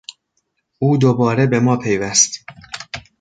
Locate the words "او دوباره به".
0.79-1.59